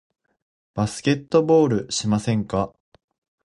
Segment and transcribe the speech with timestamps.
[0.73, 2.73] バスケットボールしませんか？